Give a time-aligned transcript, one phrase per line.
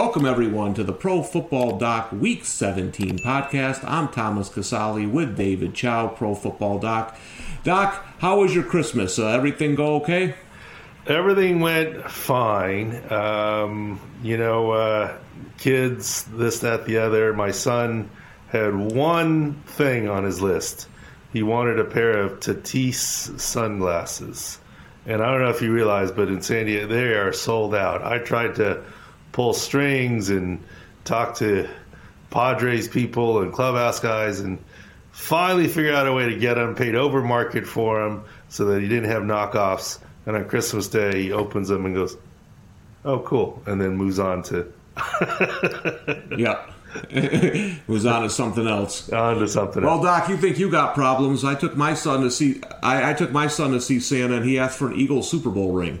[0.00, 3.82] Welcome, everyone, to the Pro Football Doc Week 17 podcast.
[3.82, 7.18] I'm Thomas Casale with David Chao, Pro Football Doc.
[7.64, 9.18] Doc, how was your Christmas?
[9.18, 10.36] Uh, everything go okay?
[11.08, 13.12] Everything went fine.
[13.12, 15.18] Um, you know, uh,
[15.58, 17.32] kids, this, that, the other.
[17.32, 18.08] My son
[18.50, 20.86] had one thing on his list.
[21.32, 24.60] He wanted a pair of Tatis sunglasses.
[25.06, 28.04] And I don't know if you realize, but in San Diego, they are sold out.
[28.04, 28.84] I tried to
[29.32, 30.62] pull strings and
[31.04, 31.68] talk to
[32.30, 34.58] Padres people and clubhouse guys and
[35.12, 38.80] finally figure out a way to get them, paid over market for them so that
[38.80, 39.98] he didn't have knockoffs.
[40.26, 42.16] And on Christmas Day, he opens them and goes,
[43.04, 43.62] oh, cool.
[43.66, 44.72] And then moves on to.
[46.36, 46.64] yeah.
[47.86, 49.10] was on to something else.
[49.10, 50.04] On to something well, else.
[50.04, 51.44] Doc, you think you got problems?
[51.44, 52.62] I took my son to see.
[52.82, 55.50] I, I, took my son to see Santa, and he asked for an Eagle Super
[55.50, 56.00] Bowl ring.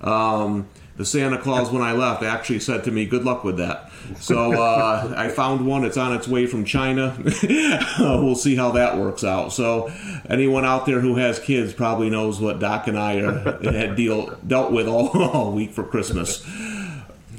[0.00, 3.90] Um, the Santa Claus, when I left, actually said to me, "Good luck with that."
[4.18, 5.84] So uh, I found one.
[5.84, 7.16] It's on its way from China.
[7.98, 9.52] we'll see how that works out.
[9.52, 9.90] So
[10.28, 14.36] anyone out there who has kids probably knows what Doc and I are, had deal
[14.46, 16.46] dealt with all, all week for Christmas.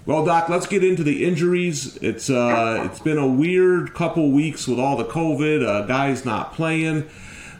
[0.05, 1.95] Well, Doc, let's get into the injuries.
[1.97, 6.53] It's uh, it's been a weird couple weeks with all the COVID, uh, guys not
[6.53, 7.08] playing,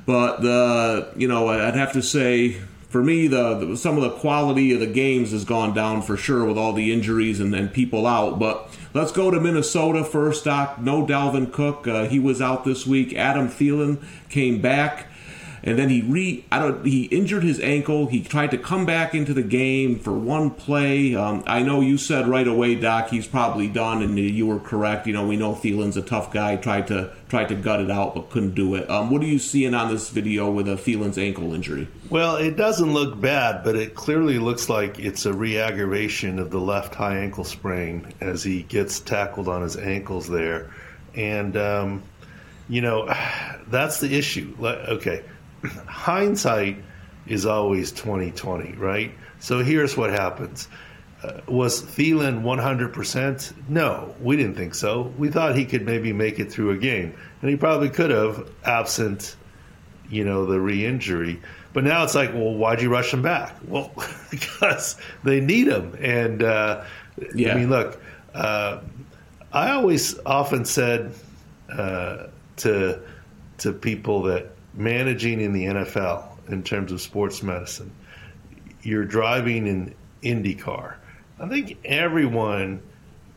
[0.06, 2.62] but the you know I'd have to say
[2.94, 6.16] for me the, the, some of the quality of the games has gone down for
[6.16, 8.38] sure with all the injuries and, people out.
[8.38, 10.80] But let's go to Minnesota first, Doc.
[10.80, 13.16] No Dalvin Cook, uh, he was out this week.
[13.16, 13.98] Adam Thielen
[14.30, 15.08] came back
[15.64, 18.08] and then he re I don't he injured his ankle.
[18.08, 21.16] He tried to come back into the game for one play.
[21.16, 25.08] Um, I know you said right away, Doc, he's probably done, and you were correct.
[25.08, 26.58] You know, we know Thielen's a tough guy.
[26.58, 28.90] Tried to tried to gut it out, but couldn't do it.
[28.90, 31.88] Um, what are you seeing on this video with a Thielen's ankle injury?
[32.10, 36.60] Well, it doesn't look bad, but it clearly looks like it's a re-aggravation of the
[36.60, 40.72] left high ankle sprain as he gets tackled on his ankles there,
[41.16, 42.04] and um,
[42.68, 43.06] you know
[43.68, 44.54] that's the issue.
[44.62, 45.24] Okay
[45.88, 46.78] hindsight
[47.28, 49.12] is always 2020, right?
[49.40, 50.68] So here's what happens.
[51.24, 53.54] Uh, was Thielen 100%?
[53.70, 55.14] No, we didn't think so.
[55.18, 58.50] We thought he could maybe make it through a game, and he probably could have,
[58.66, 59.38] absent,
[60.10, 61.42] you know, the re-injury.
[61.72, 63.56] But now it's like, well, why'd you rush him back?
[63.68, 63.92] Well,
[64.32, 65.96] because they need him.
[66.00, 66.84] And uh,
[67.34, 67.54] yeah.
[67.54, 68.00] I mean, look,
[68.34, 68.82] uh,
[69.52, 71.14] I always often said
[71.72, 72.28] uh,
[72.58, 73.00] to
[73.60, 77.92] to people that managing in the NFL in terms of sports medicine,
[78.82, 80.96] you're driving an IndyCar.
[81.40, 82.82] I think everyone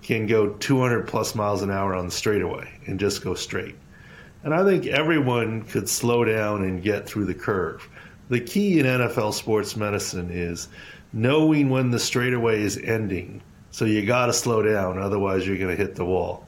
[0.03, 3.77] can go 200 plus miles an hour on the straightaway and just go straight.
[4.45, 7.89] And I think everyone could slow down and get through the curve.
[8.29, 10.69] The key in NFL sports medicine is
[11.13, 13.43] knowing when the straightaway is ending.
[13.71, 16.47] So you got to slow down, otherwise, you're going to hit the wall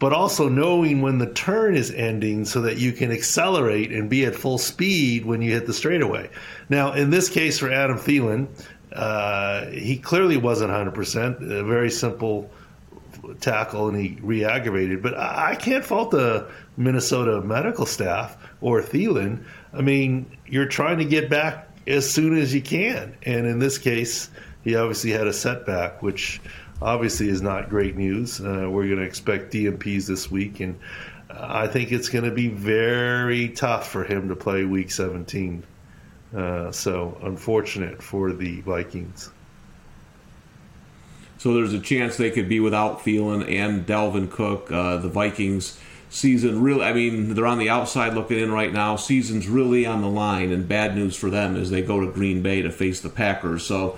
[0.00, 4.24] but also knowing when the turn is ending so that you can accelerate and be
[4.24, 6.28] at full speed when you hit the straightaway.
[6.70, 8.48] Now, in this case for Adam Thielen,
[8.92, 12.50] uh, he clearly wasn't 100%, a very simple
[13.40, 15.02] tackle and he re-aggravated.
[15.02, 19.44] But I can't fault the Minnesota medical staff or Thielen.
[19.74, 23.18] I mean, you're trying to get back as soon as you can.
[23.24, 24.30] And in this case,
[24.64, 26.40] he obviously had a setback, which–
[26.82, 28.40] obviously is not great news.
[28.40, 30.78] Uh, we're going to expect DNPs this week, and
[31.30, 35.62] I think it's going to be very tough for him to play Week 17.
[36.34, 39.30] Uh, so unfortunate for the Vikings.
[41.38, 44.70] So there's a chance they could be without Thielen and Dalvin Cook.
[44.70, 45.78] Uh, the Vikings
[46.10, 48.96] season really, I mean, they're on the outside looking in right now.
[48.96, 52.42] Season's really on the line, and bad news for them as they go to Green
[52.42, 53.64] Bay to face the Packers.
[53.64, 53.96] So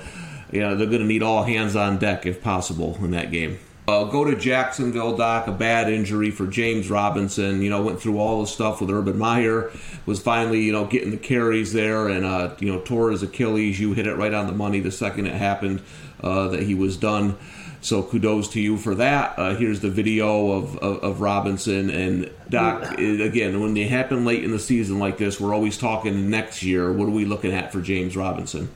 [0.53, 3.59] you know, they're going to need all hands on deck if possible in that game.
[3.89, 5.49] Uh, go to Jacksonville, Doc.
[5.49, 7.63] A bad injury for James Robinson.
[7.63, 9.73] You know, went through all the stuff with Urban Meyer.
[10.07, 13.81] Was finally, you know, getting the carries there, and uh, you know, tore his Achilles.
[13.81, 15.83] You hit it right on the money the second it happened
[16.23, 17.37] uh, that he was done.
[17.81, 19.37] So kudos to you for that.
[19.37, 22.97] Uh, here's the video of, of, of, Robinson and Doc.
[22.97, 26.93] Again, when they happen late in the season like this, we're always talking next year.
[26.93, 28.71] What are we looking at for James Robinson?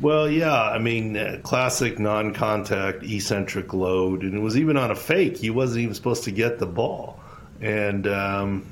[0.00, 4.96] Well, yeah, I mean, uh, classic non-contact eccentric load, and it was even on a
[4.96, 5.36] fake.
[5.36, 7.20] He wasn't even supposed to get the ball,
[7.60, 8.66] and um,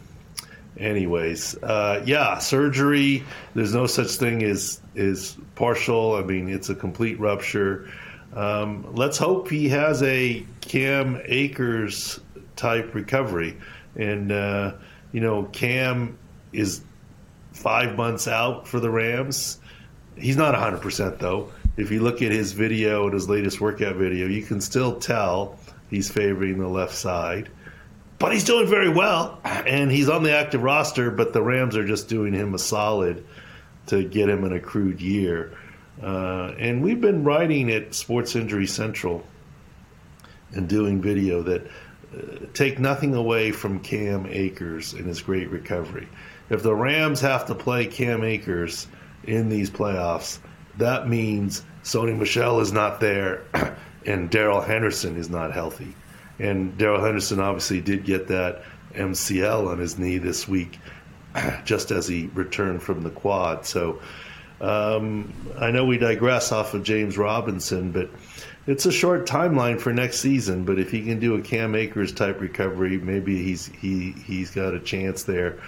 [0.77, 3.23] anyways, uh, yeah, surgery.
[3.55, 6.17] There's no such thing as is partial.
[6.17, 7.89] I mean, it's a complete rupture.
[8.35, 12.19] Um, let's hope he has a Cam Akers
[12.57, 13.57] type recovery,
[13.95, 14.73] and uh,
[15.13, 16.19] you know, Cam
[16.53, 16.83] is
[17.53, 19.61] five months out for the Rams
[20.17, 21.51] He's not 100% though.
[21.77, 25.59] If you look at his video and his latest workout video, you can still tell
[25.89, 27.49] he's favoring the left side.
[28.19, 31.85] But he's doing very well, and he's on the active roster, but the Rams are
[31.85, 33.25] just doing him a solid
[33.87, 35.57] to get him an accrued year.
[36.01, 39.25] Uh, and we've been writing at Sports Injury Central
[40.53, 46.09] and doing video that uh, take nothing away from Cam Akers and his great recovery.
[46.49, 48.87] If the Rams have to play Cam Akers
[49.25, 50.39] in these playoffs,
[50.79, 53.43] that means Sony Michel is not there
[54.07, 55.95] and Darrell Henderson is not healthy.
[56.39, 58.65] And Darrell Henderson obviously did get that
[58.95, 60.79] MCL on his knee this week
[61.65, 63.67] just as he returned from the quad.
[63.67, 64.01] So
[64.61, 68.11] um, I know we digress off of James Robinson, but
[68.67, 70.65] it's a short timeline for next season.
[70.65, 74.75] But if he can do a Cam Akers type recovery, maybe he's he he's got
[74.75, 75.59] a chance there.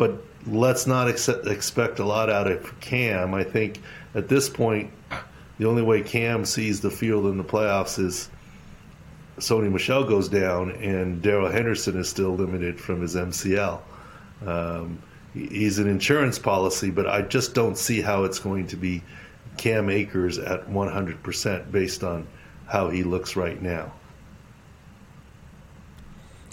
[0.00, 0.14] But
[0.46, 3.34] let's not ex- expect a lot out of Cam.
[3.34, 3.82] I think
[4.14, 4.90] at this point,
[5.58, 8.30] the only way Cam sees the field in the playoffs is
[9.36, 13.82] Sony Michel goes down and Darrell Henderson is still limited from his MCL.
[14.46, 15.02] Um,
[15.34, 19.02] he's an insurance policy, but I just don't see how it's going to be
[19.58, 22.26] Cam Akers at 100% based on
[22.66, 23.92] how he looks right now.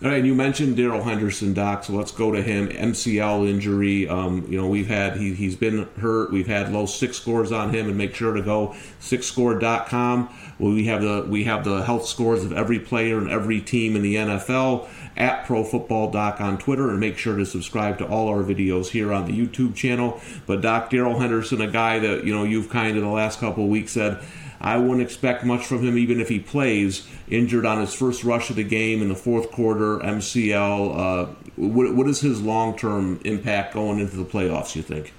[0.04, 1.86] All right, and you mentioned Darrell Henderson, Doc.
[1.86, 2.68] So let's go to him.
[2.68, 4.08] MCL injury.
[4.08, 6.32] Um, you know, we've had he, he's been hurt.
[6.32, 10.30] We've had low SIC scores on him, and make sure to go sicscore.com.
[10.60, 14.04] We have the we have the health scores of every player and every team in
[14.04, 18.28] the NFL at Pro Football Doc on Twitter, and make sure to subscribe to all
[18.28, 20.22] our videos here on the YouTube channel.
[20.46, 23.64] But Doc Darrell Henderson, a guy that you know you've kind of the last couple
[23.64, 24.24] of weeks said
[24.60, 27.08] I wouldn't expect much from him even if he plays.
[27.30, 30.98] Injured on his first rush of the game in the fourth quarter, MCL.
[30.98, 31.26] Uh,
[31.56, 35.14] what, what is his long term impact going into the playoffs, you think?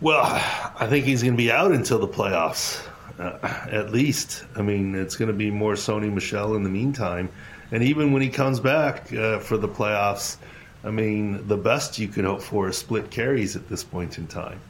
[0.00, 2.86] Well, I think he's going to be out until the playoffs,
[3.18, 3.38] uh,
[3.70, 4.44] at least.
[4.54, 7.30] I mean, it's going to be more Sony Michel in the meantime.
[7.72, 10.36] And even when he comes back uh, for the playoffs,
[10.84, 14.26] I mean, the best you can hope for is split carries at this point in
[14.26, 14.60] time.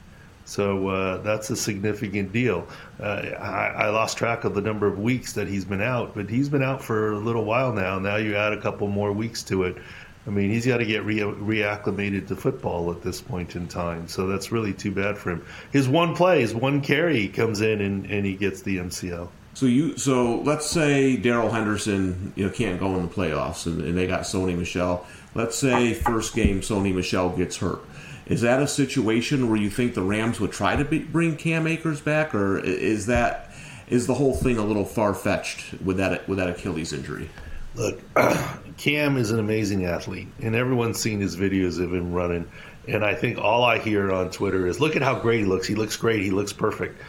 [0.47, 2.69] So uh, that's a significant deal.
[3.01, 6.31] Uh, I, I, lost track of the number of weeks that he's been out, but
[6.31, 7.99] he's been out for a little while now.
[7.99, 9.77] Now you add a couple more weeks to it.
[10.25, 14.07] I mean, he's got to get re- reacclimated to football at this point in time.
[14.07, 15.45] So that's really too bad for him.
[15.73, 19.29] His one play, his one carry, comes in and, and he gets the MCL.
[19.55, 23.81] So you, so let's say Darrell Henderson, you know, can't go in the playoffs, and,
[23.81, 25.07] and they got Sony Michel.
[25.35, 27.81] Let's say first game Sony Michel gets hurt
[28.27, 31.67] is that a situation where you think the Rams would try to be, bring Cam
[31.67, 33.53] Akers back, or is that
[33.89, 37.31] is the whole thing a little far fetched with that with that Achilles injury?
[37.77, 38.01] Look,
[38.79, 42.49] Cam is an amazing athlete, and everyone's seen his videos of him running.
[42.89, 45.67] And I think all I hear on Twitter is, "Look at how great he looks.
[45.67, 46.23] He looks great.
[46.23, 47.01] He looks perfect."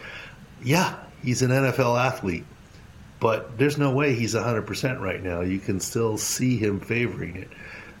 [0.62, 2.44] Yeah, he's an NFL athlete,
[3.18, 5.40] but there's no way he's 100% right now.
[5.40, 7.48] You can still see him favoring it.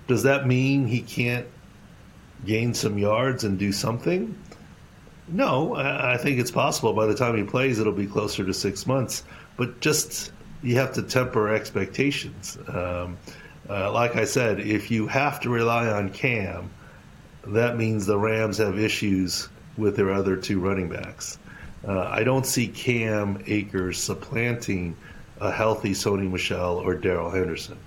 [0.08, 1.46] Does that mean he can't
[2.44, 4.36] gain some yards and do something?
[5.28, 6.94] No, I think it's possible.
[6.94, 9.24] By the time he plays, it'll be closer to six months.
[9.56, 10.32] But just
[10.62, 12.56] you have to temper expectations.
[12.66, 13.18] Um,
[13.68, 16.70] uh, like I said, if you have to rely on Cam,
[17.46, 21.38] that means the Rams have issues with their other two running backs.
[21.86, 24.96] Uh, I don't see Cam Akers supplanting
[25.40, 27.78] a healthy Sony Michel or Darrell Henderson.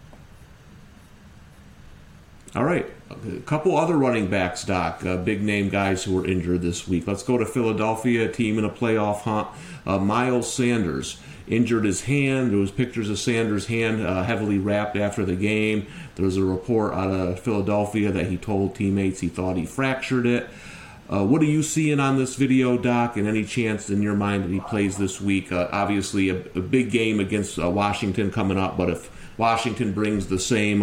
[2.54, 2.86] All right.
[3.10, 7.08] A couple other running backs, Doc, uh, big name guys who were injured this week.
[7.08, 9.48] Let's go to Philadelphia, team in a playoff hunt.
[9.86, 11.18] Uh, Miles Sanders
[11.48, 12.52] injured his hand.
[12.52, 15.88] There was pictures of Sanders' hand uh, heavily wrapped after the game.
[16.16, 20.26] There was a report out of Philadelphia that he told teammates he thought he fractured
[20.26, 20.50] it.
[21.10, 23.16] Uh, what are you seeing on this video, Doc?
[23.16, 25.52] And any chance in your mind that he plays this week?
[25.52, 30.28] Uh, obviously, a, a, big game against uh, Washington coming up, but if Washington brings
[30.28, 30.82] the same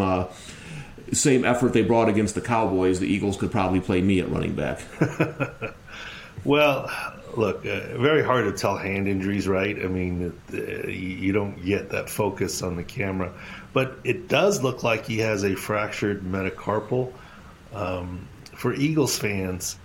[1.12, 4.54] same effort they brought against the Cowboys, the Eagles could probably play me at running
[4.54, 4.80] back.
[6.44, 6.90] well,
[7.36, 9.76] look, uh, very hard to tell hand injuries, right?
[9.76, 13.32] I mean, uh, you don't get that focus on the camera,
[13.72, 17.12] but it does look like he has a fractured metacarpal.
[17.74, 19.76] Um, for Eagles fans,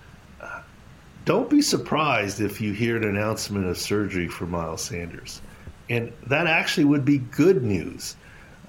[1.26, 5.42] don't be surprised if you hear an announcement of surgery for Miles Sanders.
[5.90, 8.16] And that actually would be good news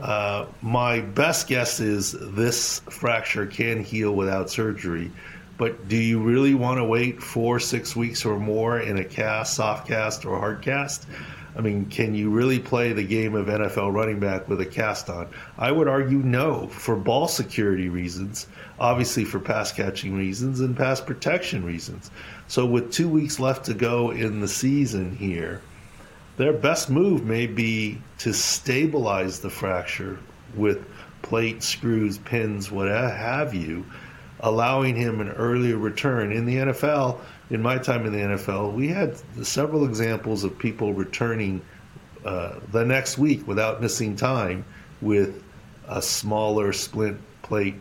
[0.00, 5.10] uh, my best guess is this fracture can heal without surgery.
[5.56, 9.54] But do you really want to wait four, six weeks or more in a cast,
[9.54, 11.06] soft cast, or hard cast?
[11.56, 15.08] I mean, can you really play the game of NFL running back with a cast
[15.08, 15.28] on?
[15.56, 18.48] I would argue no, for ball security reasons,
[18.80, 22.10] obviously for pass catching reasons, and pass protection reasons.
[22.48, 25.60] So, with two weeks left to go in the season here,
[26.37, 30.19] their best move may be to stabilize the fracture
[30.57, 30.87] with
[31.23, 33.85] plates, screws, pins, what have you,
[34.41, 36.33] allowing him an earlier return.
[36.33, 37.19] In the NFL,
[37.50, 41.62] in my time in the NFL, we had several examples of people returning
[42.25, 44.64] uh, the next week without missing time
[45.00, 45.43] with
[45.88, 47.76] a smaller splint plate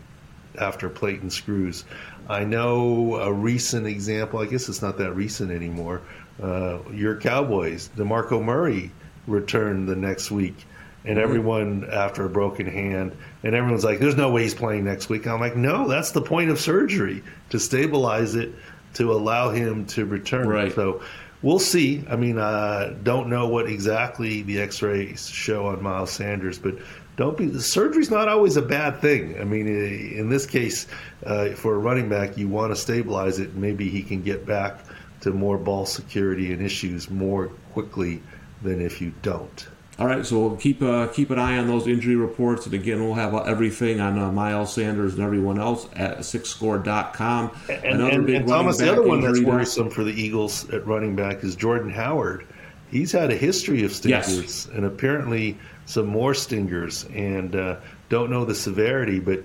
[0.60, 1.86] after plate and screws.
[2.30, 6.02] I know a recent example, I guess it's not that recent anymore.
[6.42, 8.92] Uh, your Cowboys, DeMarco Murray
[9.28, 10.66] returned the next week,
[11.06, 11.24] and mm-hmm.
[11.24, 15.28] everyone after a broken hand, and everyone's like, there's no way he's playing next week.
[15.28, 18.52] I'm like, no, that's the point of surgery to stabilize it,
[18.96, 20.48] to allow him to return.
[20.48, 20.74] Right.
[20.74, 21.04] So
[21.42, 22.04] we'll see.
[22.10, 26.76] I mean, I don't know what exactly the X-rays show on Miles Sanders, but
[27.16, 29.40] don't be surgery's not always a bad thing.
[29.40, 30.88] I mean, in this case,
[31.24, 33.54] uh, for a running back, you want to stabilize it.
[33.54, 34.80] Maybe he can get back
[35.24, 38.22] to more ball security and issues more quickly
[38.62, 39.68] than if you don't.
[40.00, 43.04] All right, so we'll keep uh, keep an eye on those injury reports, and again,
[43.04, 47.52] we'll have everything on uh, Miles Sanders and everyone else at sicscore.com.
[47.70, 50.86] And, Another and, big and Thomas, the other one that's worrisome for the Eagles at
[50.88, 52.48] running back is Jordan Howard.
[52.90, 54.66] He's had a history of stingers, yes.
[54.74, 57.78] and apparently some more stingers, and uh,
[58.10, 59.20] don't know the severity.
[59.20, 59.44] But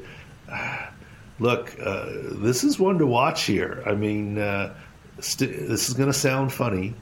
[0.51, 0.87] uh,
[1.39, 3.83] look, uh, this is one to watch here.
[3.85, 4.75] I mean, uh,
[5.21, 6.95] st- this is going to sound funny,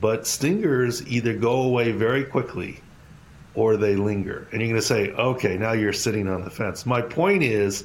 [0.00, 2.80] but stingers either go away very quickly
[3.54, 4.46] or they linger.
[4.52, 6.86] And you're going to say, okay, now you're sitting on the fence.
[6.86, 7.84] My point is,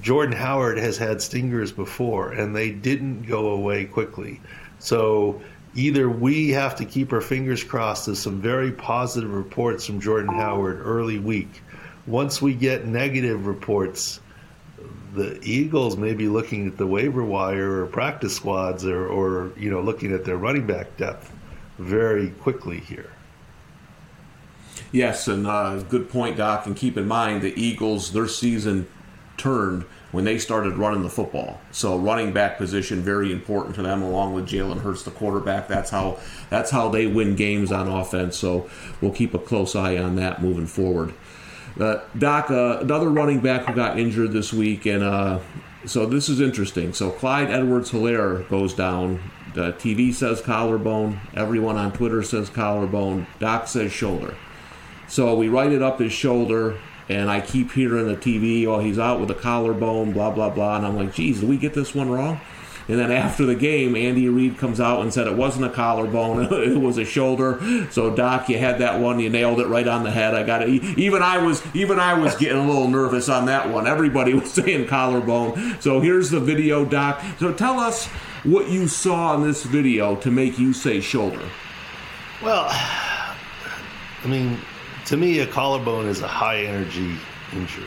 [0.00, 4.40] Jordan Howard has had stingers before, and they didn't go away quickly.
[4.78, 5.40] So
[5.74, 10.34] either we have to keep our fingers crossed of some very positive reports from Jordan
[10.34, 11.62] Howard early week.
[12.06, 14.20] Once we get negative reports,
[15.14, 19.70] the Eagles may be looking at the waiver wire or practice squads or, or you
[19.70, 21.32] know looking at their running back depth
[21.78, 23.10] very quickly here.
[24.92, 26.66] Yes, and uh, good point, Doc.
[26.66, 28.86] And keep in mind the Eagles, their season
[29.36, 31.60] turned when they started running the football.
[31.72, 35.66] So running back position very important to them, along with Jalen Hurts, the quarterback.
[35.66, 36.18] That's how
[36.50, 38.36] that's how they win games on offense.
[38.36, 38.68] So
[39.00, 41.14] we'll keep a close eye on that moving forward.
[41.78, 45.40] Uh, Doc, uh, another running back who got injured this week, and uh,
[45.86, 46.92] so this is interesting.
[46.92, 49.20] So Clyde Edwards-Helaire goes down.
[49.54, 51.20] The TV says collarbone.
[51.34, 53.26] Everyone on Twitter says collarbone.
[53.38, 54.36] Doc says shoulder.
[55.08, 56.78] So we write it up as shoulder,
[57.08, 60.76] and I keep hearing the TV, oh, he's out with a collarbone, blah, blah, blah.
[60.76, 62.40] And I'm like, geez, did we get this one wrong?
[62.86, 66.48] And then after the game, Andy Reid comes out and said it wasn't a collarbone,
[66.52, 67.86] it was a shoulder.
[67.90, 70.34] So Doc, you had that one, you nailed it right on the head.
[70.34, 70.68] I got it.
[70.68, 73.86] Even I was, even I was getting a little nervous on that one.
[73.86, 75.80] Everybody was saying collarbone.
[75.80, 77.22] So here's the video, Doc.
[77.38, 78.06] So tell us
[78.44, 81.42] what you saw in this video to make you say shoulder.
[82.42, 84.58] Well, I mean,
[85.06, 87.16] to me, a collarbone is a high energy
[87.52, 87.86] injury.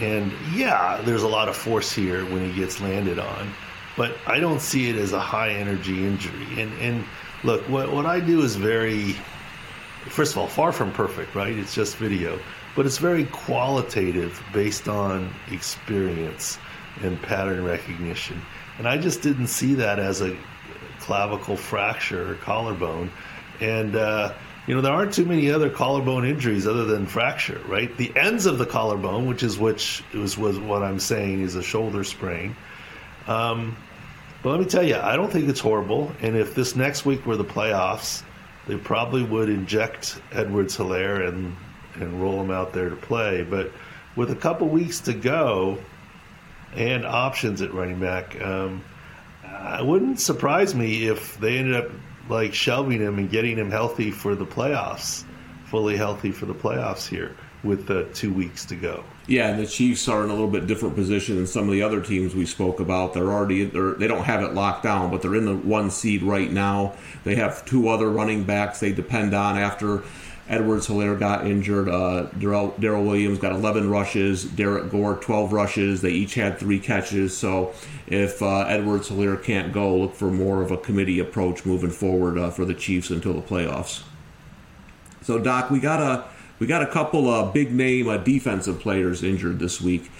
[0.00, 3.54] And yeah, there's a lot of force here when he gets landed on
[3.96, 6.60] but I don't see it as a high energy injury.
[6.60, 7.04] And and
[7.44, 9.16] look, what what I do is very,
[10.08, 11.56] first of all, far from perfect, right?
[11.56, 12.38] It's just video,
[12.74, 16.58] but it's very qualitative based on experience
[17.02, 18.40] and pattern recognition.
[18.78, 20.36] And I just didn't see that as a
[21.00, 23.10] clavicle fracture or collarbone.
[23.60, 24.34] And uh,
[24.66, 27.94] you know, there aren't too many other collarbone injuries other than fracture, right?
[27.96, 31.62] The ends of the collarbone, which is which was was what I'm saying is a
[31.62, 32.56] shoulder sprain.
[33.26, 33.76] Um,
[34.42, 36.12] but let me tell you, I don't think it's horrible.
[36.20, 38.22] And if this next week were the playoffs,
[38.66, 41.56] they probably would inject Edwards-Helaire and
[41.94, 43.42] and roll him out there to play.
[43.42, 43.72] But
[44.16, 45.78] with a couple weeks to go
[46.74, 48.84] and options at running back, um,
[49.44, 51.90] it wouldn't surprise me if they ended up
[52.28, 55.24] like shelving him and getting him healthy for the playoffs,
[55.64, 59.04] fully healthy for the playoffs here with uh, two weeks to go.
[59.28, 61.82] Yeah, and the Chiefs are in a little bit different position than some of the
[61.82, 63.12] other teams we spoke about.
[63.12, 66.22] They're already they're, they don't have it locked down, but they're in the one seed
[66.22, 66.94] right now.
[67.24, 70.04] They have two other running backs they depend on after
[70.48, 71.88] Edwards-Helaire got injured.
[71.88, 74.44] Uh, Darrel Williams got 11 rushes.
[74.44, 76.02] Derrick Gore 12 rushes.
[76.02, 77.36] They each had three catches.
[77.36, 77.74] So
[78.06, 82.50] if uh, Edwards-Helaire can't go, look for more of a committee approach moving forward uh,
[82.50, 84.04] for the Chiefs until the playoffs.
[85.22, 86.24] So Doc, we got a
[86.58, 90.10] we got a couple of big name uh, defensive players injured this week.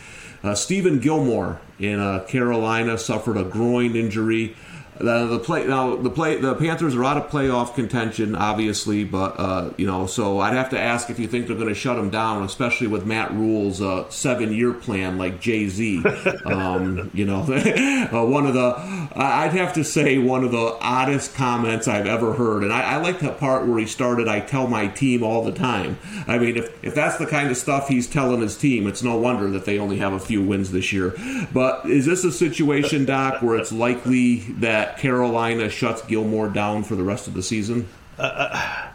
[0.42, 4.54] Uh, Stephon Gilmore in uh, Carolina suffered a groin injury.
[4.98, 9.38] The, the play now the play the Panthers are out of playoff contention, obviously, but
[9.38, 11.96] uh, you know, so I'd have to ask if you think they're going to shut
[11.96, 16.02] them down, especially with Matt Rhule's uh, seven-year plan, like Jay Z.
[16.46, 17.40] Um, you know,
[18.12, 18.74] uh, one of the
[19.14, 22.96] I'd have to say one of the oddest comments I've ever heard, and I, I
[22.96, 24.28] like that part where he started.
[24.28, 25.98] I tell my team all the time.
[26.26, 29.16] I mean, if if that's the kind of stuff he's telling his team, it's no
[29.16, 31.14] wonder that they only have a few wins this year.
[31.52, 36.96] But is this a situation, Doc, where it's likely that Carolina shuts Gilmore down for
[36.96, 37.88] the rest of the season?
[38.18, 38.90] Uh,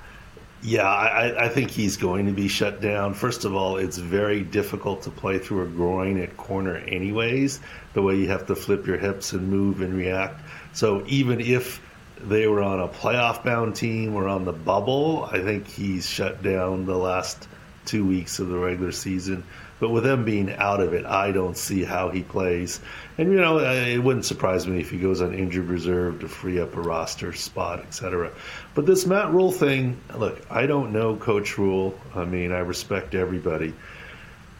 [0.64, 3.14] yeah, I, I, think he's going to be shut down.
[3.14, 7.60] First of all, it's very difficult to play through a groin at corner, anyways,
[7.94, 10.42] the way you have to flip your hips and move and react.
[10.74, 11.82] So even if
[12.20, 16.44] they were on a playoff bound team or on the bubble, I think he's shut
[16.44, 17.48] down the last
[17.86, 19.44] two weeks of the regular season.
[19.80, 22.80] But with them being out of it, I don't see how he plays.
[23.22, 26.60] And, you know, it wouldn't surprise me if he goes on injured reserve to free
[26.60, 28.32] up a roster spot, etc.
[28.74, 31.96] But this Matt Rhule thing, look, I don't know Coach Rhule.
[32.16, 33.76] I mean, I respect everybody.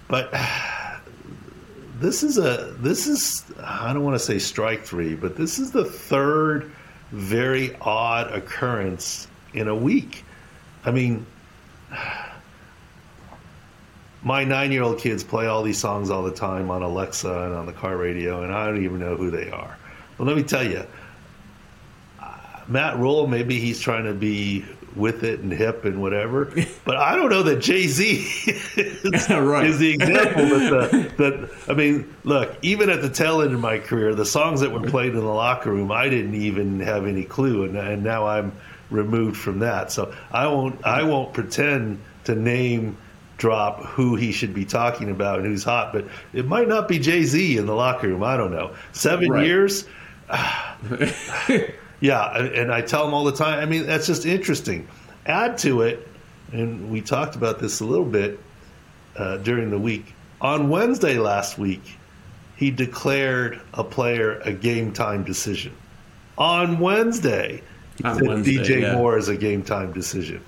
[0.08, 0.32] But
[2.00, 5.72] this is a, this is, I don't want to say strike three, but this is
[5.72, 6.72] the third
[7.10, 10.24] very odd occurrence in a week.
[10.86, 11.26] I mean,
[14.24, 17.54] my nine year old kids play all these songs all the time on Alexa and
[17.54, 19.78] on the car radio, and I don't even know who they are.
[20.18, 20.86] But let me tell you,
[22.22, 22.38] uh,
[22.68, 26.54] Matt Rhule, maybe he's trying to be with it and hip and whatever,
[26.86, 28.28] but I don't know that Jay Z
[28.76, 29.66] is, right.
[29.66, 33.60] is, the example that, the, that, I mean, look, even at the tail end of
[33.60, 37.08] my career, the songs that were played in the locker room, I didn't even have
[37.08, 38.52] any clue, and, and now I'm
[38.90, 39.92] removed from that.
[39.92, 42.98] So I won't, I won't pretend to name
[43.42, 47.00] drop who he should be talking about and who's hot, but it might not be
[47.00, 48.22] Jay Z in the locker room.
[48.22, 48.76] I don't know.
[48.92, 49.44] Seven right.
[49.44, 49.88] years.
[52.00, 53.60] yeah, and I tell him all the time.
[53.60, 54.88] I mean, that's just interesting.
[55.26, 56.08] Add to it,
[56.52, 58.40] and we talked about this a little bit
[59.18, 60.14] uh, during the week.
[60.40, 61.98] On Wednesday last week,
[62.58, 65.76] he declared a player a game time decision.
[66.38, 67.64] On Wednesday,
[67.98, 68.94] he on said Wednesday, DJ yeah.
[68.94, 70.44] Moore is a game time decision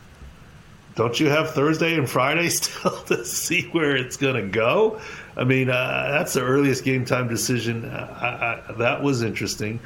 [0.96, 5.00] don't you have Thursday and Friday still to see where it's going to go?
[5.36, 7.86] I mean, uh, that's the earliest game time decision.
[7.86, 9.80] Uh, I, I, that was interesting.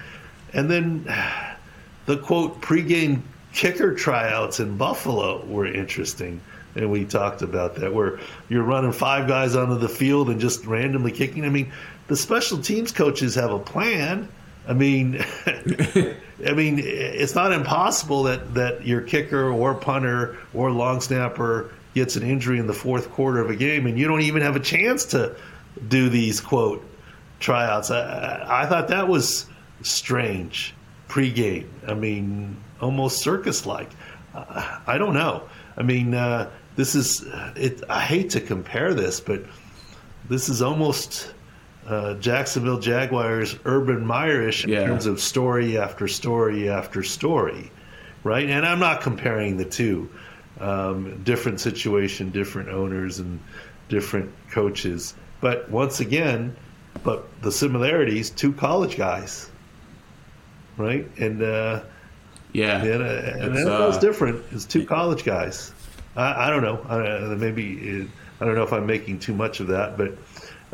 [0.53, 1.03] And then
[2.05, 3.21] the quote pregame
[3.53, 6.41] kicker tryouts in Buffalo were interesting.
[6.75, 10.65] And we talked about that, where you're running five guys onto the field and just
[10.65, 11.43] randomly kicking.
[11.43, 11.71] I mean,
[12.07, 14.27] the special teams coaches have a plan.
[14.67, 21.01] I mean, I mean, it's not impossible that, that your kicker or punter or long
[21.01, 24.41] snapper gets an injury in the fourth quarter of a game and you don't even
[24.41, 25.35] have a chance to
[25.87, 26.85] do these quote
[27.39, 27.91] tryouts.
[27.91, 29.47] I, I thought that was
[29.81, 30.75] strange
[31.07, 31.67] pregame.
[31.87, 33.89] I mean, almost circus like.
[34.33, 35.43] I don't know.
[35.77, 37.25] I mean, uh, this is
[37.55, 37.81] it.
[37.89, 39.43] I hate to compare this, but
[40.29, 41.33] this is almost
[41.87, 44.85] uh, Jacksonville Jaguars Urban Meyerish in yeah.
[44.85, 47.71] terms of story after story after story,
[48.23, 48.49] right?
[48.49, 50.09] And I'm not comparing the two.
[50.59, 53.39] Um, different situation, different owners, and
[53.89, 55.13] different coaches.
[55.39, 56.55] But once again,
[57.03, 59.51] but the similarities: two college guys,
[60.75, 61.07] right?
[61.19, 61.83] And uh,
[62.53, 64.43] yeah, and, uh, and NFL's uh, different.
[64.51, 65.73] It's two college guys.
[66.15, 66.81] I, I don't know.
[66.89, 68.07] I, maybe it,
[68.41, 70.17] I don't know if I'm making too much of that, but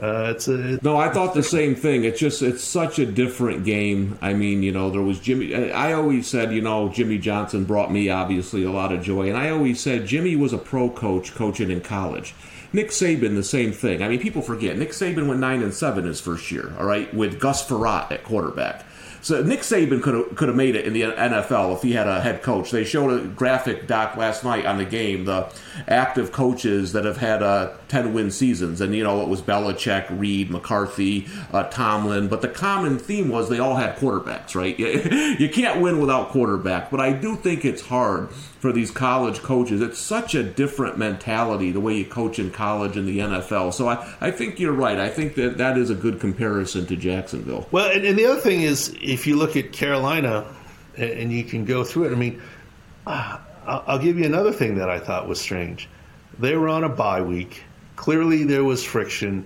[0.01, 2.03] uh, it's a, no, I thought the same thing.
[2.03, 4.17] It's just it's such a different game.
[4.21, 5.71] I mean, you know, there was Jimmy.
[5.71, 9.37] I always said, you know, Jimmy Johnson brought me obviously a lot of joy, and
[9.37, 12.33] I always said Jimmy was a pro coach coaching in college.
[12.73, 14.01] Nick Saban, the same thing.
[14.01, 16.73] I mean, people forget Nick Saban went nine and seven his first year.
[16.79, 18.83] All right, with Gus Frerotte at quarterback.
[19.23, 22.07] So Nick Saban could have could have made it in the NFL if he had
[22.07, 22.71] a head coach.
[22.71, 25.49] They showed a graphic doc last night on the game, the
[25.87, 30.07] active coaches that have had uh, ten win seasons, and you know it was Belichick,
[30.19, 34.55] Reid, McCarthy, uh, Tomlin, but the common theme was they all had quarterbacks.
[34.55, 34.77] Right?
[35.39, 38.27] you can't win without quarterback, but I do think it's hard
[38.63, 39.81] for these college coaches.
[39.81, 43.73] It's such a different mentality the way you coach in college and the NFL.
[43.73, 44.97] So I, I think you're right.
[44.97, 47.67] I think that that is a good comparison to Jacksonville.
[47.71, 50.45] Well, and, and the other thing is, if you look at Carolina
[50.95, 52.41] and, and you can go through it, I mean,
[53.05, 55.89] uh, I'll give you another thing that I thought was strange.
[56.39, 57.63] They were on a bye week.
[57.97, 59.45] Clearly, there was friction.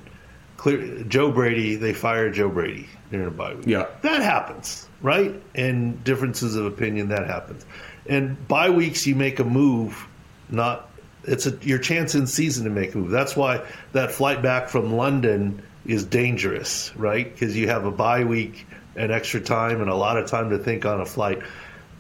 [0.58, 3.66] Clear, Joe Brady, they fired Joe Brady during a bye week.
[3.66, 3.88] Yeah.
[4.04, 5.42] That happens, right?
[5.56, 7.66] And differences of opinion, that happens.
[8.10, 10.08] And bye weeks, you make a move,
[10.50, 10.90] not
[11.28, 13.12] it's a, your chance in season to make a move.
[13.12, 17.32] That's why that flight back from London is dangerous, right?
[17.32, 18.66] Because you have a bye week
[18.96, 21.42] and extra time and a lot of time to think on a flight.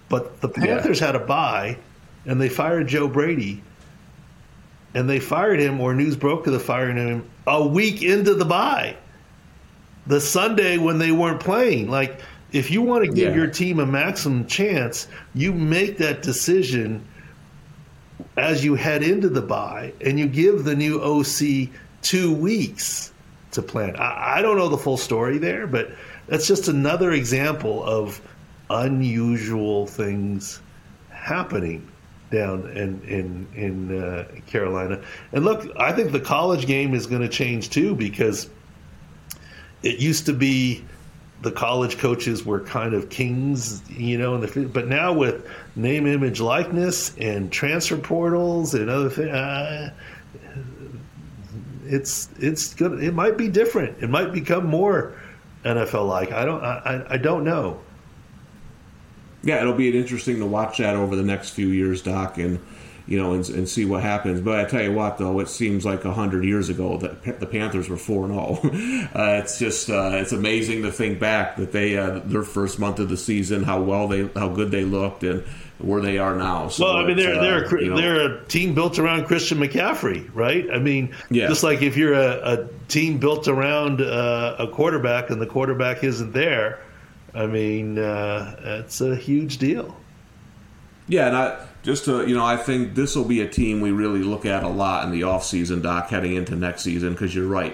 [0.09, 1.07] But the Panthers yeah.
[1.07, 1.77] had a bye,
[2.25, 3.61] and they fired Joe Brady,
[4.93, 8.45] and they fired him, or news broke of the firing him a week into the
[8.45, 8.95] bye,
[10.07, 11.89] the Sunday when they weren't playing.
[11.89, 13.35] Like, if you want to give yeah.
[13.35, 17.05] your team a maximum chance, you make that decision
[18.37, 21.69] as you head into the bye, and you give the new OC
[22.01, 23.11] two weeks
[23.51, 23.95] to plan.
[23.97, 25.91] I, I don't know the full story there, but
[26.27, 28.21] that's just another example of
[28.69, 30.61] unusual things
[31.09, 31.87] happening
[32.31, 35.01] down in in in uh, Carolina.
[35.31, 38.49] And look, I think the college game is going to change too because
[39.83, 40.83] it used to be
[41.41, 46.39] the college coaches were kind of kings, you know, the, but now with name, image,
[46.39, 49.91] likeness, and transfer portals and other things, uh,
[51.85, 53.03] it's it's good.
[53.03, 54.01] It might be different.
[54.01, 55.15] It might become more
[55.63, 56.31] NFL like.
[56.31, 57.79] I don't I, I don't know.
[59.43, 62.59] Yeah, it'll be interesting to watch that over the next few years, Doc, and
[63.07, 64.41] you know, and, and see what happens.
[64.41, 67.45] But I tell you what, though, it seems like a hundred years ago that the
[67.45, 69.07] Panthers were four and zero.
[69.17, 72.99] Uh, it's just uh, it's amazing to think back that they uh, their first month
[72.99, 75.43] of the season, how well they how good they looked, and
[75.79, 76.67] where they are now.
[76.67, 79.59] So well, I mean, they're they're a, you know, they're a team built around Christian
[79.59, 80.67] McCaffrey, right?
[80.71, 81.47] I mean, yeah.
[81.47, 86.03] just like if you're a, a team built around uh, a quarterback and the quarterback
[86.03, 86.79] isn't there,
[87.33, 89.95] I mean, uh, it's a huge deal.
[91.07, 93.91] Yeah, and I just to you know, I think this will be a team we
[93.91, 97.13] really look at a lot in the offseason, Doc, heading into next season.
[97.13, 97.73] Because you're right,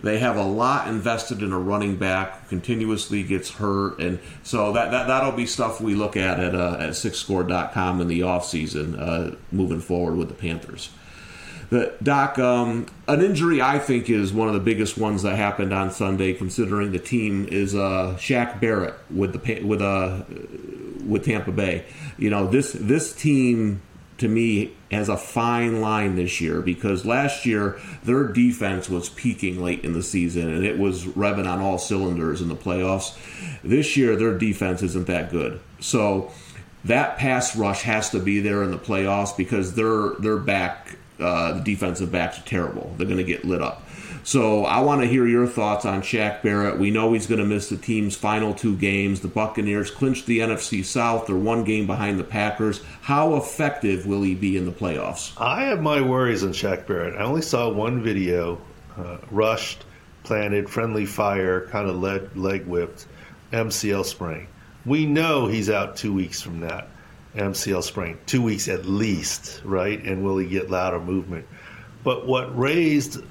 [0.00, 4.90] they have a lot invested in a running back continuously gets hurt and so that,
[4.90, 9.34] that that'll be stuff we look at at, uh, at sicscore.com in the offseason uh,
[9.50, 10.90] moving forward with the panthers
[11.70, 15.72] the, doc um, an injury i think is one of the biggest ones that happened
[15.72, 20.22] on sunday considering the team is uh, Shaq barrett with the with uh,
[21.06, 21.84] with tampa bay
[22.22, 23.82] you know this this team
[24.18, 29.60] to me has a fine line this year because last year their defense was peaking
[29.60, 33.18] late in the season and it was revving on all cylinders in the playoffs.
[33.64, 35.58] This year their defense isn't that good.
[35.80, 36.30] So
[36.84, 41.54] that pass rush has to be there in the playoffs because their their back uh,
[41.54, 42.94] the defensive backs are terrible.
[42.96, 43.82] They're going to get lit up.
[44.24, 46.78] So I want to hear your thoughts on Shaq Barrett.
[46.78, 49.20] We know he's going to miss the team's final two games.
[49.20, 51.26] The Buccaneers clinched the NFC South.
[51.26, 52.80] They're one game behind the Packers.
[53.00, 55.32] How effective will he be in the playoffs?
[55.40, 57.16] I have my worries on Shaq Barrett.
[57.16, 58.60] I only saw one video,
[58.96, 59.84] uh, rushed,
[60.22, 63.06] planted, friendly fire, kind of leg, leg whipped,
[63.52, 64.46] MCL sprain.
[64.86, 66.88] We know he's out two weeks from that.
[67.34, 70.00] MCL sprain, two weeks at least, right?
[70.04, 71.46] And will he get louder movement?
[72.04, 73.22] But what raised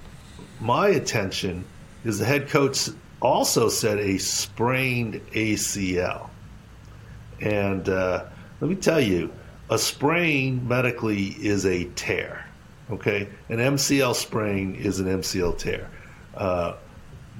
[0.61, 1.65] my attention
[2.03, 2.89] is the head coach
[3.21, 6.29] also said a sprained ACL.
[7.41, 8.25] And uh,
[8.59, 9.33] let me tell you,
[9.69, 12.45] a sprain medically is a tear.
[12.91, 15.89] Okay, an MCL sprain is an MCL tear.
[16.35, 16.75] Uh,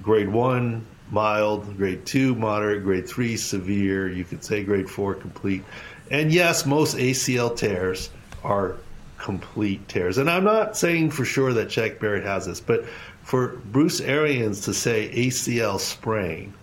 [0.01, 1.77] grade one, mild.
[1.77, 2.84] Grade two, moderate.
[2.84, 4.10] Grade three, severe.
[4.10, 5.63] You could say grade four, complete.
[6.10, 8.10] And yes, most ACL tears
[8.43, 8.77] are
[9.17, 10.17] complete tears.
[10.17, 12.86] And I'm not saying for sure that Shaq Barrett has this, but
[13.32, 16.54] for Bruce Arians to say ACL sprain,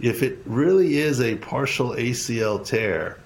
[0.00, 3.18] if it really is a partial ACL tear,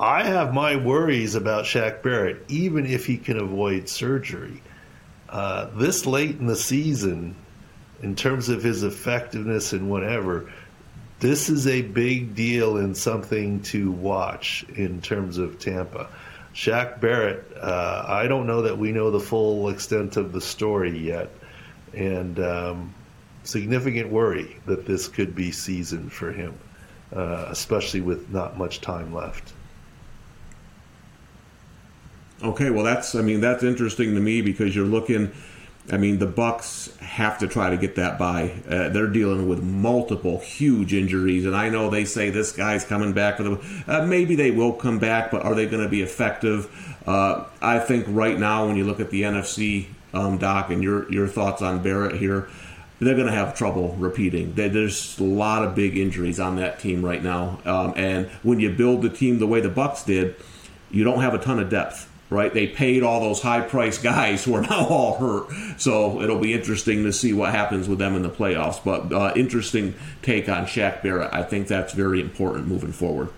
[0.00, 4.62] I have my worries about Shaq Barrett, even if he can avoid surgery.
[5.28, 7.36] Uh, this late in the season,
[8.00, 10.50] in terms of his effectiveness and whatever,
[11.20, 16.08] this is a big deal and something to watch in terms of Tampa.
[16.54, 20.98] Shaq Barrett, uh, I don't know that we know the full extent of the story
[20.98, 21.28] yet
[21.96, 22.94] and um,
[23.44, 26.58] significant worry that this could be season for him,
[27.14, 29.52] uh, especially with not much time left.
[32.42, 35.32] Okay, well that's I mean that's interesting to me because you're looking.
[35.92, 38.50] I mean the Bucs have to try to get that by.
[38.68, 43.12] Uh, they're dealing with multiple huge injuries, and I know they say this guy's coming
[43.12, 43.36] back.
[43.36, 46.68] For uh, maybe they will come back, but are they going to be effective?
[47.06, 51.10] Uh, I think right now, when you look at the NFC um, Doc, and your
[51.12, 52.48] your thoughts on Barrett here.
[53.00, 54.54] They're going to have trouble repeating.
[54.54, 58.70] There's a lot of big injuries on that team right now, um, and when you
[58.70, 60.36] build the team the way the Bucs did,
[60.90, 62.52] you don't have a ton of depth right?
[62.52, 65.80] They paid all those high priced guys who are now all hurt.
[65.80, 68.82] So it'll be interesting to see what happens with them in the playoffs.
[68.84, 71.32] But uh, interesting take on Shaq Barrett.
[71.32, 73.30] I think that's very important moving forward.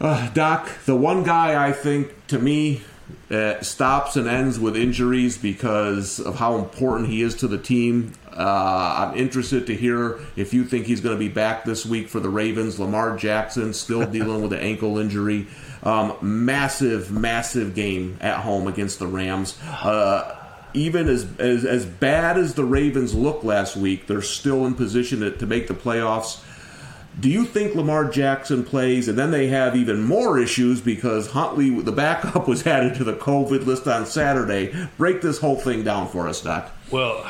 [0.00, 2.82] Uh, Doc, the one guy I think to me
[3.30, 8.12] uh, stops and ends with injuries because of how important he is to the team.
[8.32, 12.08] Uh, I'm interested to hear if you think he's going to be back this week
[12.08, 12.78] for the Ravens.
[12.78, 15.46] Lamar Jackson still dealing with an ankle injury.
[15.82, 19.58] Um, massive, massive game at home against the Rams.
[19.62, 20.36] Uh,
[20.74, 25.20] even as, as as bad as the Ravens look last week, they're still in position
[25.20, 26.42] to, to make the playoffs.
[27.18, 29.08] Do you think Lamar Jackson plays?
[29.08, 33.14] And then they have even more issues because Huntley, the backup, was added to the
[33.14, 34.88] COVID list on Saturday.
[34.98, 36.70] Break this whole thing down for us, Doc.
[36.90, 37.24] Well,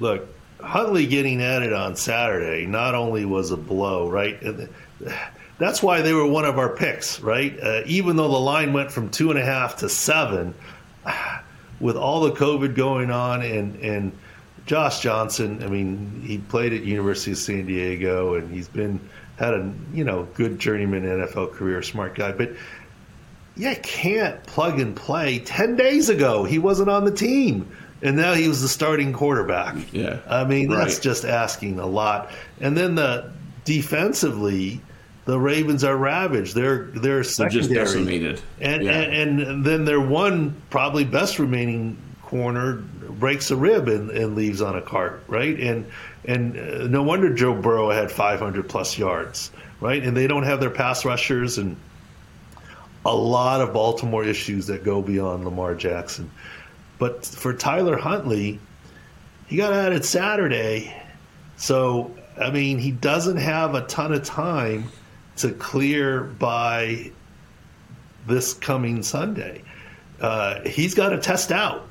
[0.00, 0.26] look,
[0.60, 4.38] Huntley getting added on Saturday not only was a blow, right?
[5.58, 7.58] That's why they were one of our picks, right?
[7.62, 10.54] Uh, even though the line went from two and a half to seven,
[11.80, 14.12] with all the COVID going on and and
[14.66, 19.00] Josh Johnson, I mean, he played at University of San Diego and he's been
[19.38, 22.52] had a you know good journeyman NFL career, smart guy, but
[23.56, 25.38] you can't plug and play.
[25.38, 27.70] Ten days ago, he wasn't on the team,
[28.02, 29.76] and now he was the starting quarterback.
[29.92, 32.30] Yeah, I mean that's just asking a lot.
[32.60, 33.30] And then the
[33.64, 34.80] defensively,
[35.26, 36.54] the Ravens are ravaged.
[36.54, 37.66] They're they're secondary.
[37.66, 38.92] They're just decimated, and, yeah.
[38.92, 41.98] and and then their one probably best remaining
[42.36, 45.58] corner breaks a rib and, and leaves on a cart, right?
[45.58, 45.86] And
[46.24, 50.02] and uh, no wonder Joe Burrow had 500 plus yards, right?
[50.02, 51.76] And they don't have their pass rushers and
[53.04, 56.30] a lot of Baltimore issues that go beyond Lamar Jackson.
[56.98, 58.60] But for Tyler Huntley,
[59.46, 60.94] he got added Saturday,
[61.56, 64.90] so I mean he doesn't have a ton of time
[65.36, 67.12] to clear by
[68.26, 69.62] this coming Sunday.
[70.20, 71.88] Uh, he's got to test out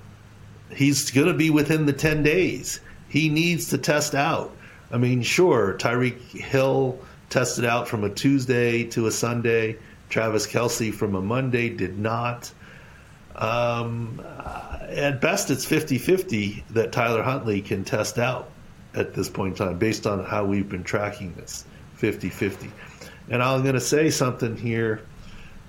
[0.76, 2.80] he's going to be within the 10 days.
[3.08, 4.56] He needs to test out.
[4.92, 9.78] I mean, sure, Tyreek Hill tested out from a Tuesday to a Sunday.
[10.10, 12.52] Travis Kelce from a Monday did not.
[13.36, 18.50] Um, at best, it's 50 50 that Tyler Huntley can test out
[18.94, 22.72] at this point in time, based on how we've been tracking this 50 50.
[23.30, 25.02] And I'm going to say something here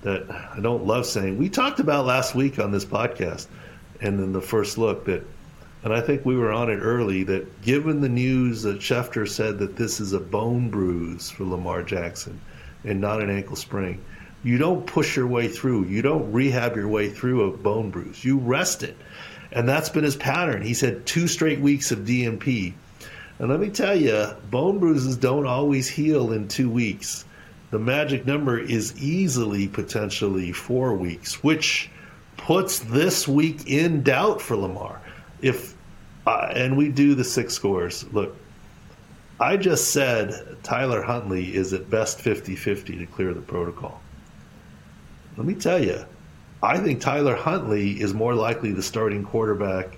[0.03, 1.37] that I don't love saying.
[1.37, 3.47] We talked about last week on this podcast
[4.01, 5.23] and then the first look that
[5.83, 9.59] and I think we were on it early that given the news that Schefter said
[9.59, 12.41] that this is a bone bruise for Lamar Jackson
[12.83, 14.01] and not an ankle sprain,
[14.43, 15.85] you don't push your way through.
[15.85, 18.25] You don't rehab your way through a bone bruise.
[18.25, 18.97] You rest it.
[19.51, 20.61] And that's been his pattern.
[20.61, 22.73] He's had two straight weeks of DNP.
[23.39, 27.23] And let me tell you, bone bruises don't always heal in two weeks.
[27.69, 31.89] The magic number is easily potentially four weeks, which
[32.37, 35.01] puts this week in doubt for Lamar.
[35.41, 35.75] If
[36.27, 38.05] uh, and we do the SIC scores.
[38.11, 38.35] Look,
[39.39, 44.01] I just said Tyler Huntley is at best 50-50 to clear the protocol.
[45.37, 46.03] Let me tell you,
[46.61, 49.97] I think Tyler Huntley is more likely the starting quarterback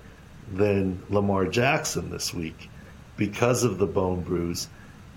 [0.52, 2.70] than Lamar Jackson this week
[3.16, 4.68] because of the bone bruise.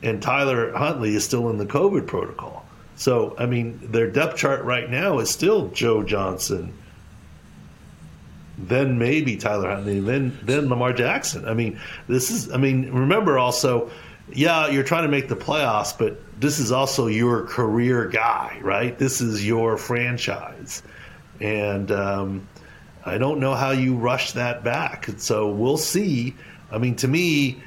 [0.02, 2.66] And Tyler Huntley is still in the COVID protocol.
[2.96, 6.74] So, I mean, their depth chart right now is still Joe Johnson,
[8.58, 11.48] then maybe Tyler Huntley, then then Lamar Jackson.
[11.48, 12.52] I mean, this is.
[12.52, 13.90] I mean, remember also,
[14.32, 18.98] yeah, you're trying to make the playoffs, but this is also your career guy, right?
[18.98, 20.84] This is your franchise,
[21.40, 22.48] and um,
[23.06, 25.10] I don't know how you rush that back.
[25.18, 26.36] So we'll see.
[26.72, 27.62] I mean, to me,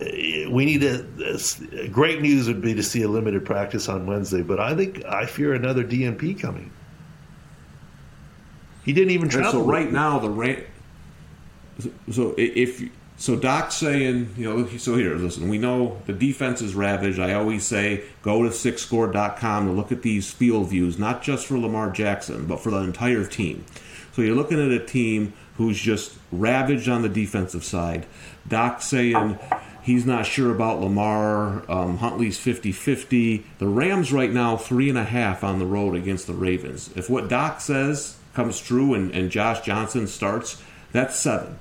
[0.00, 4.58] we need a, great news would be to see a limited practice on Wednesday, but
[4.58, 6.72] I think I fear another DNP coming.
[8.84, 9.52] He didn't even travel.
[9.52, 10.64] so right now the rant.
[12.10, 14.66] So if so, Doc's saying you know.
[14.78, 15.48] So here, listen.
[15.48, 17.18] We know the defense is ravaged.
[17.18, 21.58] I always say go to sicscore.com to look at these field views, not just for
[21.58, 23.64] Lamar Jackson, but for the entire team.
[24.12, 28.06] So you're looking at a team who's just ravaged on the defensive side.
[28.48, 29.38] Doc saying
[29.82, 31.70] he's not sure about Lamar.
[31.70, 33.44] Um, Huntley's 50 50.
[33.58, 36.90] The Rams right now, three and a half on the road against the Ravens.
[36.96, 40.62] If what Doc says comes true and, and Josh Johnson starts,
[40.92, 41.58] that's seven.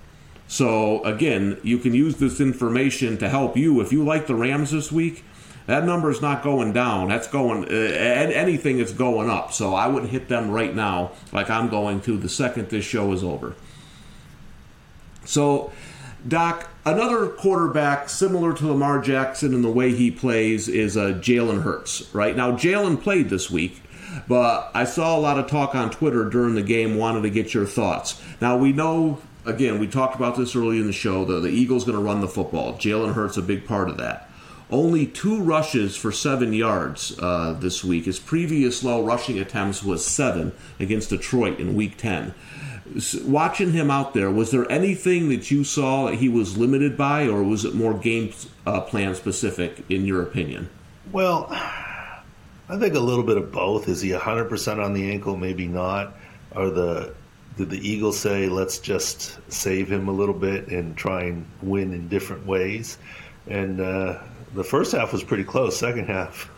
[0.48, 3.82] So again, you can use this information to help you.
[3.82, 5.24] If you like the Rams this week,
[5.68, 7.10] that number is not going down.
[7.10, 9.54] That's going uh, anything is going up.
[9.54, 13.14] So I wouldn't hit them right now like I'm going to the second this show
[13.14, 13.56] is over.
[15.26, 15.72] So,
[16.28, 21.62] Doc, another quarterback similar to Lamar Jackson in the way he plays is uh, Jalen
[21.62, 22.12] Hurts.
[22.16, 23.84] Right now, Jalen played this week.
[24.28, 27.54] But I saw a lot of talk on Twitter during the game, wanted to get
[27.54, 28.22] your thoughts.
[28.42, 31.84] Now, we know, again, we talked about this early in the show, the, the Eagles
[31.86, 32.74] going to run the football.
[32.74, 34.30] Jalen Hurts a big part of that.
[34.72, 38.06] only two rushes for seven yards uh, this week.
[38.06, 42.34] His previous low rushing attempts was seven against Detroit in Week 10.
[43.26, 47.28] Watching him out there, was there anything that you saw that he was limited by,
[47.28, 48.34] or was it more game
[48.66, 50.70] uh, plan specific, in your opinion?
[51.12, 51.48] Well,
[52.70, 53.88] I think a little bit of both.
[53.88, 55.36] Is he 100% on the ankle?
[55.36, 56.16] Maybe not.
[56.56, 57.14] Are the
[57.58, 61.94] did the Eagles say let's just save him a little bit and try and win
[61.94, 62.98] in different ways?
[63.48, 64.22] And uh,
[64.54, 65.78] the first half was pretty close.
[65.78, 66.50] Second half,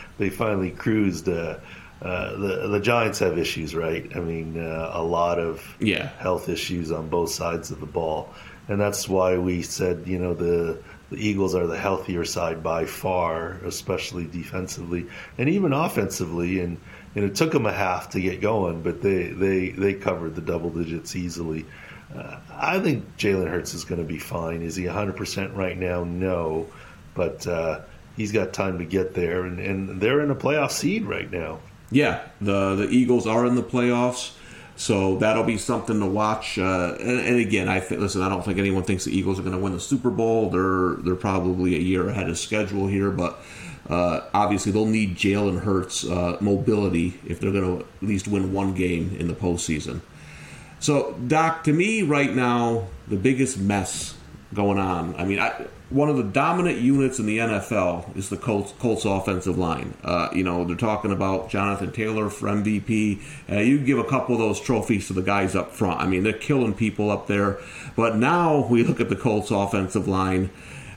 [0.18, 1.28] they finally cruised.
[1.28, 1.58] Uh,
[2.00, 4.10] uh, the the Giants have issues, right?
[4.16, 6.08] I mean, uh, a lot of yeah.
[6.18, 8.34] health issues on both sides of the ball,
[8.66, 12.86] and that's why we said, you know, the the Eagles are the healthier side by
[12.86, 15.06] far, especially defensively
[15.38, 16.60] and even offensively.
[16.60, 16.78] And,
[17.14, 20.40] and it took them a half to get going, but they they they covered the
[20.40, 21.66] double digits easily.
[22.14, 24.62] Uh, I think Jalen Hurts is going to be fine.
[24.62, 26.04] Is he 100% right now?
[26.04, 26.66] No,
[27.14, 27.80] but uh,
[28.16, 31.60] he's got time to get there, and, and they're in a playoff seed right now.
[31.90, 34.32] Yeah, the the Eagles are in the playoffs.
[34.82, 36.58] So that'll be something to watch.
[36.58, 38.20] Uh, and, and, again, I th- listen.
[38.20, 40.50] I don't think anyone thinks the Eagles are going to win the Super Bowl.
[40.50, 43.38] They're they're probably a year ahead of schedule here, but
[43.88, 48.52] uh, obviously they'll need Jalen Hurts' uh, mobility if they're going to at least win
[48.52, 50.00] one game in the postseason.
[50.80, 54.16] So, Doc, to me right now, the biggest mess
[54.52, 55.14] going on.
[55.14, 59.04] I mean, I, one of the dominant units in the NFL is the Colts, Colts
[59.04, 59.94] offensive line.
[60.02, 63.20] Uh, you know, they're talking about Jonathan Taylor for MVP.
[63.50, 66.00] Uh, you give a couple of those trophies to the guys up front.
[66.00, 67.58] I mean, they're killing people up there.
[67.94, 70.50] But now we look at the Colts offensive line.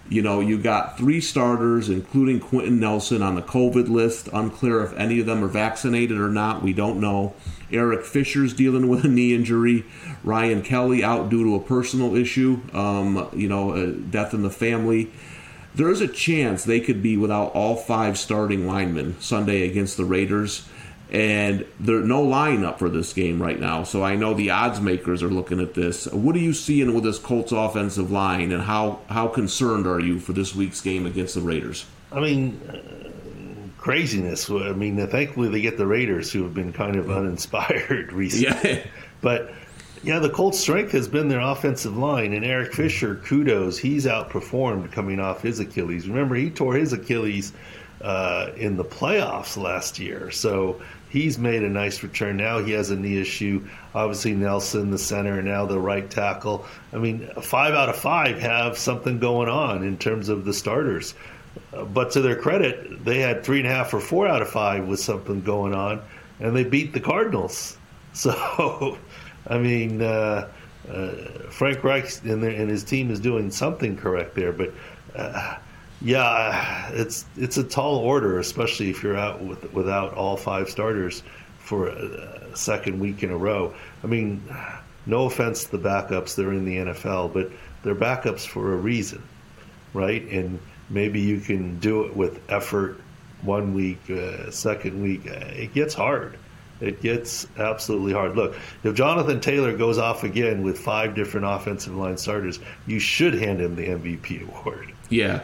[0.07, 4.29] You know, you got three starters, including Quenton Nelson, on the COVID list.
[4.31, 6.61] Unclear if any of them are vaccinated or not.
[6.61, 7.33] We don't know.
[7.71, 9.83] Eric Fisher's dealing with a knee injury.
[10.23, 12.61] Ryan Kelly out due to a personal issue.
[12.71, 15.11] Um, you know, a death in the family.
[15.73, 20.05] There is a chance they could be without all five starting linemen Sunday against the
[20.05, 20.67] Raiders
[21.11, 23.83] and there's no lineup for this game right now.
[23.83, 26.07] So I know the odds makers are looking at this.
[26.07, 30.19] What are you seeing with this Colts offensive line, and how how concerned are you
[30.19, 31.85] for this week's game against the Raiders?
[32.11, 34.49] I mean, uh, craziness.
[34.49, 38.71] I mean, thankfully they get the Raiders, who have been kind of uninspired recently.
[38.71, 38.83] Yeah.
[39.21, 39.53] but
[40.03, 44.91] yeah, the Colts' strength has been their offensive line, and Eric Fisher, kudos, he's outperformed
[44.91, 46.07] coming off his Achilles.
[46.07, 47.53] Remember, he tore his Achilles
[48.01, 50.31] uh, in the playoffs last year.
[50.31, 52.37] So he's made a nice return.
[52.37, 53.65] Now he has a knee issue.
[53.93, 56.65] Obviously, Nelson, the center, now the right tackle.
[56.93, 61.13] I mean, five out of five have something going on in terms of the starters.
[61.71, 64.87] But to their credit, they had three and a half or four out of five
[64.87, 66.01] with something going on,
[66.39, 67.77] and they beat the Cardinals.
[68.15, 68.97] So,
[69.45, 70.47] I mean, uh,
[70.89, 71.11] uh,
[71.49, 74.71] Frank Reich and, and, his team is doing something correct there, but
[75.15, 75.57] uh,
[76.01, 81.23] yeah, it's it's a tall order, especially if you're out with, without all five starters
[81.59, 83.73] for a second week in a row.
[84.03, 84.43] I mean,
[85.05, 87.51] no offense to the backups; they're in the NFL, but
[87.83, 89.23] they're backups for a reason,
[89.93, 90.23] right?
[90.29, 92.99] And maybe you can do it with effort
[93.41, 95.25] one week, uh, second week.
[95.25, 96.37] It gets hard.
[96.81, 98.35] It gets absolutely hard.
[98.35, 103.33] Look, if Jonathan Taylor goes off again with five different offensive line starters, you should
[103.33, 104.91] hand him the MVP award.
[105.09, 105.43] Yeah,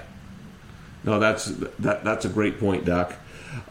[1.03, 1.45] no, that's
[1.79, 3.15] that, that's a great point, Doc.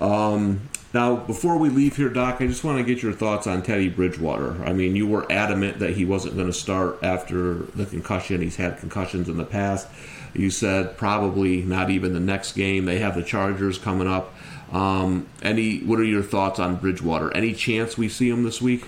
[0.00, 3.62] Um, now, before we leave here, Doc, I just want to get your thoughts on
[3.62, 4.62] Teddy Bridgewater.
[4.64, 8.40] I mean, you were adamant that he wasn't going to start after the concussion.
[8.40, 9.86] He's had concussions in the past.
[10.34, 12.86] You said probably not even the next game.
[12.86, 14.34] They have the Chargers coming up.
[14.72, 15.80] Um, any?
[15.80, 17.34] What are your thoughts on Bridgewater?
[17.36, 18.84] Any chance we see him this week?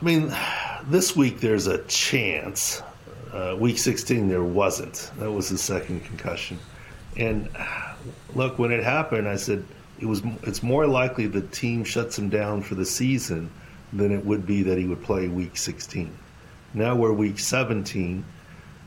[0.00, 0.32] I mean,
[0.86, 2.82] this week there's a chance.
[3.32, 5.10] Uh, week 16 there wasn't.
[5.18, 6.58] That was the second concussion.
[7.16, 7.48] And
[8.34, 9.64] look, when it happened, I said
[10.00, 13.50] it was it's more likely the team shuts him down for the season
[13.92, 16.12] than it would be that he would play week 16.
[16.74, 18.24] Now we're week 17.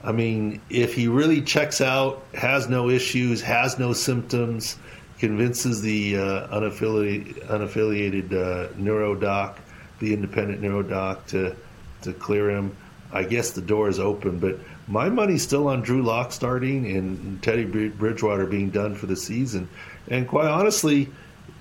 [0.04, 4.78] I mean, if he really checks out, has no issues, has no symptoms,
[5.18, 9.56] convinces the uh, unaffiliated, unaffiliated uh, neurodoc,
[10.00, 11.56] the independent neurodoc, to
[12.02, 12.76] to clear him,
[13.12, 14.40] I guess the door is open.
[14.40, 19.18] But my money's still on Drew Lock starting and Teddy Bridgewater being done for the
[19.18, 19.70] season.
[20.08, 21.10] And quite honestly,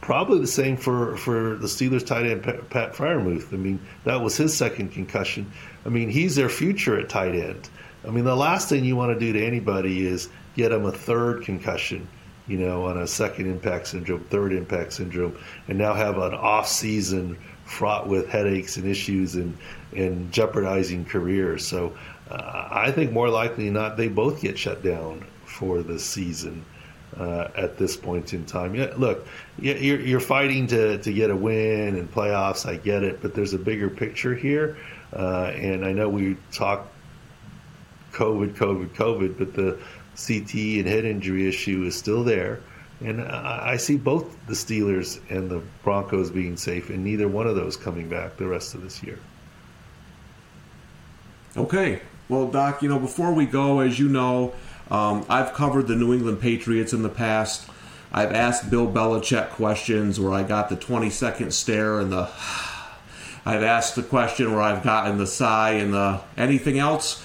[0.01, 3.53] probably the same for, for the Steelers tight end Pat Freiermuth.
[3.53, 5.51] I mean, that was his second concussion.
[5.85, 7.69] I mean, he's their future at tight end.
[8.07, 10.93] I mean, the last thing you want to do to anybody is get them a
[10.93, 12.07] third concussion,
[12.47, 16.69] you know, on a second impact syndrome, third impact syndrome, and now have an off
[16.69, 19.59] season fraught with headaches and issues and,
[19.93, 21.67] and jeopardizing careers.
[21.67, 21.97] So
[22.31, 26.65] uh, I think more likely than not, they both get shut down for the season
[27.17, 28.75] uh, at this point in time.
[28.75, 29.27] Yeah, look,
[29.59, 32.67] you're, you're fighting to, to get a win and playoffs.
[32.67, 34.77] I get it, but there's a bigger picture here.
[35.13, 36.89] Uh, and I know we talk
[38.13, 39.79] COVID, COVID, COVID, but the
[40.17, 42.61] CT and head injury issue is still there.
[43.01, 47.55] And I see both the Steelers and the Broncos being safe, and neither one of
[47.55, 49.19] those coming back the rest of this year.
[51.59, 52.01] Okay.
[52.29, 54.53] Well, Doc, you know, before we go, as you know,
[54.91, 57.69] um, I've covered the New England Patriots in the past.
[58.13, 62.29] I've asked Bill Belichick questions where I got the 20 second stare and the.
[63.49, 67.25] I've asked the question where I've gotten the sigh and the anything else.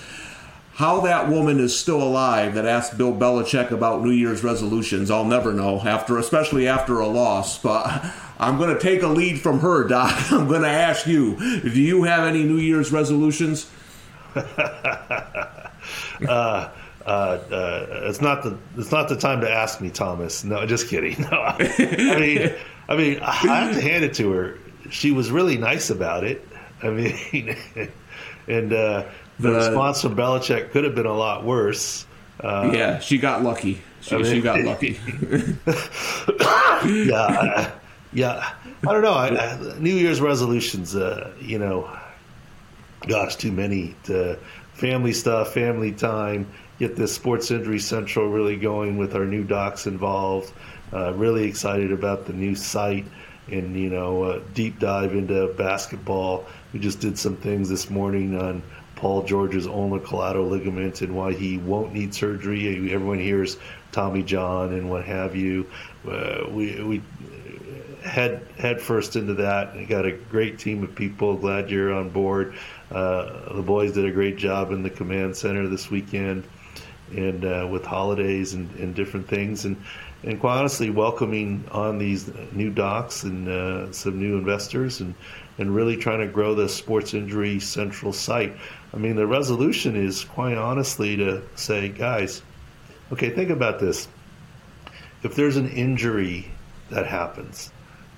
[0.73, 5.25] How that woman is still alive that asked Bill Belichick about New Year's resolutions, I'll
[5.25, 5.79] never know.
[5.79, 8.05] After, especially after a loss, but
[8.39, 10.15] I'm going to take a lead from her, Doc.
[10.31, 13.67] I'm going to ask you: Do you have any New Year's resolutions?
[16.27, 16.69] uh,
[17.05, 20.43] uh, uh, it's not the it's not the time to ask me, Thomas.
[20.43, 21.15] No, just kidding.
[21.31, 22.53] No, I mean,
[22.89, 24.57] I mean, I have to hand it to her.
[24.89, 26.45] She was really nice about it.
[26.83, 27.55] I mean,
[28.47, 29.05] and uh,
[29.39, 32.05] the, the, response from Belichick could have been a lot worse.
[32.39, 33.81] Uh, yeah, she got lucky.
[34.01, 34.99] She, I mean, she got lucky.
[36.85, 37.71] yeah,
[38.13, 38.53] yeah.
[38.87, 39.13] I don't know.
[39.13, 40.95] I, I, New Year's resolutions.
[40.95, 41.89] Uh, you know,
[43.07, 43.95] gosh, too many.
[44.03, 44.37] To,
[44.73, 46.47] family stuff, family time
[46.79, 50.51] get this Sports Injury Central really going with our new docs involved.
[50.91, 53.05] Uh, really excited about the new site
[53.51, 56.45] and you know uh, deep dive into basketball.
[56.73, 58.63] We just did some things this morning on
[58.95, 62.91] Paul George's ulnar collateral ligament and why he won't need surgery.
[62.91, 63.57] Everyone hears
[63.91, 65.67] Tommy John and what have you.
[66.09, 67.01] Uh, we we
[68.03, 69.87] head head first into that.
[69.87, 71.37] Got a great team of people.
[71.37, 72.55] Glad you're on board.
[72.91, 76.43] Uh, the boys did a great job in the command center this weekend
[77.15, 79.75] and uh, with holidays and, and, different things, and
[80.23, 85.15] and quite honestly, welcoming on these new docs and uh, some new investors, and
[85.57, 88.55] and really trying to grow the sports injury central site.
[88.93, 92.41] I mean, the resolution is quite honestly to say, guys,
[93.11, 94.07] okay, think about this.
[95.23, 96.51] If there's an injury
[96.89, 97.71] that happens,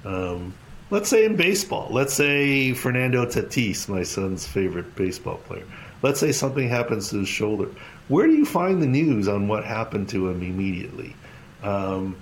[0.05, 0.53] um,
[0.93, 5.65] let's say in baseball, let's say Fernando Tatis, my son's favorite baseball player.
[6.03, 7.69] Let's say something happens to his shoulder
[8.09, 11.15] where do you find the news on what happened to him immediately?
[11.63, 12.21] Um,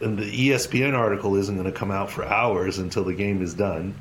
[0.00, 3.54] and the ESPN article isn't going to come out for hours until the game is
[3.54, 3.94] done.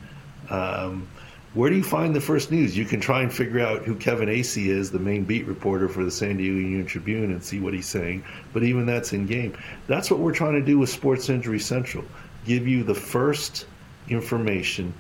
[0.50, 1.08] Um,
[1.54, 2.78] where do you find the first news?
[2.78, 6.04] You can try and figure out who Kevin Acee is, the main beat reporter for
[6.04, 8.24] the San Diego Union Tribune, and see what he's saying.
[8.54, 9.58] But even that's in game.
[9.88, 12.04] That's what we're trying to do with Sports Injury Central.
[12.48, 13.66] Give you the first
[14.10, 14.94] information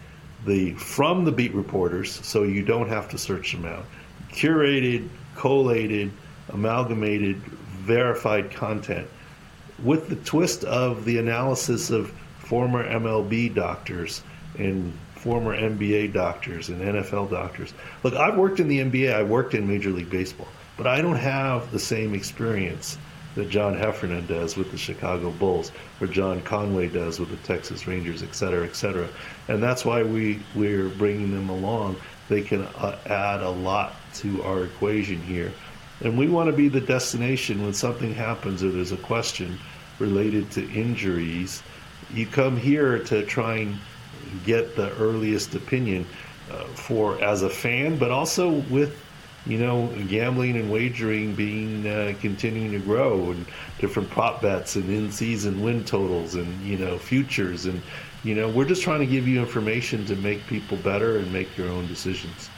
[0.45, 3.85] the from the beat reporters, so you don't have to search them out.
[4.31, 6.11] Curated, collated,
[6.49, 9.07] amalgamated, verified content
[9.83, 14.21] with the twist of the analysis of former MLB doctors
[14.57, 17.73] and former NBA doctors and NFL doctors.
[18.03, 21.15] Look, I've worked in the NBA, I worked in Major League Baseball, but I don't
[21.15, 22.97] have the same experience
[23.37, 25.71] that John Heffernan does with the Chicago Bulls,
[26.01, 29.07] or John Conway does with the Texas Rangers, et cetera, et cetera.
[29.47, 31.97] And that's why we, we're bringing them along.
[32.29, 35.53] They can uh, add a lot to our equation here.
[36.01, 39.57] And we want to be the destination when something happens or there's a question
[39.99, 41.63] related to injuries.
[42.11, 43.77] You come here to try and
[44.45, 46.05] get the earliest opinion
[46.51, 48.99] uh, for as a fan, but also with
[49.47, 53.45] you know gambling and wagering being uh, continuing to grow and
[53.79, 57.81] different prop bets and in-season win totals and you know futures and
[58.23, 61.57] you know we're just trying to give you information to make people better and make
[61.57, 62.49] your own decisions.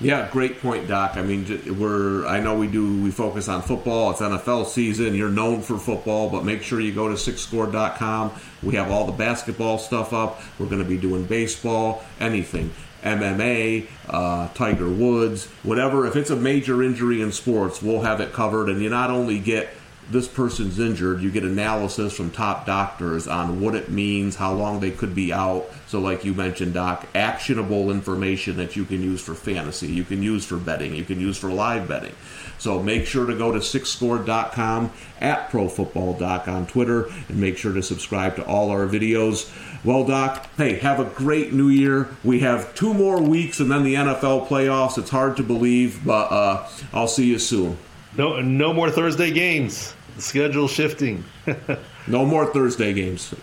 [0.00, 1.16] Yeah, great point, Doc.
[1.16, 4.10] I mean, we're I know we do we focus on football.
[4.10, 5.14] It's NFL season.
[5.14, 8.32] You're known for football, but make sure you go to sicscore.com.
[8.62, 10.40] We have all the basketball stuff up.
[10.58, 12.72] We're going to be doing baseball, anything.
[13.04, 16.06] MMA, uh, Tiger Woods, whatever.
[16.06, 18.68] If it's a major injury in sports, we'll have it covered.
[18.68, 19.68] And you not only get
[20.10, 24.80] this person's injured, you get analysis from top doctors on what it means, how long
[24.80, 25.66] they could be out.
[25.86, 30.22] So, like you mentioned, Doc, actionable information that you can use for fantasy, you can
[30.22, 32.14] use for betting, you can use for live betting.
[32.58, 37.82] So, make sure to go to sicscore.com at ProFootballDoc on Twitter and make sure to
[37.82, 39.50] subscribe to all our videos.
[39.84, 42.08] Well, Doc, hey, have a great new year.
[42.22, 44.98] We have two more weeks and then the NFL playoffs.
[44.98, 47.78] It's hard to believe, but uh, I'll see you soon.
[48.16, 49.94] No, no more Thursday games.
[50.16, 51.24] The schedule shifting.
[52.06, 53.34] no more Thursday games.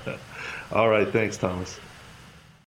[0.72, 1.08] All right.
[1.08, 1.78] Thanks, Thomas.